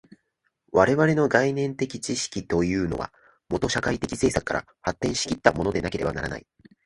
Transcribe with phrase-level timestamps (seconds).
[0.71, 3.13] 我々の概念的知識というのは、
[3.49, 6.47] もと社会的制作から発展し来ったものでなければならない。